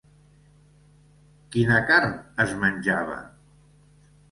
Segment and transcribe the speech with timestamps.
[1.57, 2.17] Quina carn
[2.47, 3.21] es menjava?